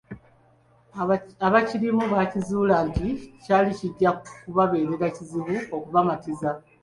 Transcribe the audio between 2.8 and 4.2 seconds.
nti kyali kijja